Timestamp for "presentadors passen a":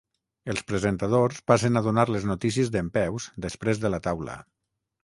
0.69-1.85